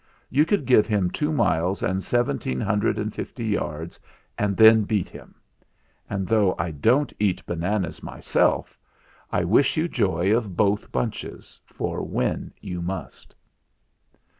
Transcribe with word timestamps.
You 0.31 0.47
could 0.47 0.65
give 0.65 0.87
him 0.87 1.11
two 1.11 1.31
miles 1.31 1.83
and 1.83 2.03
seventeen 2.03 2.59
hun 2.59 2.79
dred 2.79 2.97
and 2.97 3.13
fifty 3.13 3.45
yards 3.45 3.99
and 4.35 4.57
then 4.57 4.81
beat 4.81 5.07
him; 5.09 5.35
and, 6.09 6.25
though 6.27 6.55
I 6.57 6.71
don't 6.71 7.13
eat 7.19 7.45
bananas 7.45 8.01
myself, 8.01 8.79
I 9.31 9.43
wish 9.43 9.77
146 9.77 9.77
THE 9.77 10.01
FLINT 10.01 10.09
HEART 10.17 10.25
you 10.25 10.31
joy 10.31 10.35
of 10.37 10.57
both 10.57 10.91
bunches, 10.91 11.61
for 11.67 12.01
win 12.01 12.51
you 12.59 12.81
must.' 12.81 13.35